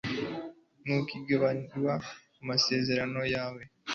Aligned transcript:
Ntukibagirwe 0.83 1.91
amasezerano 2.41 3.21
yawe 3.33 3.61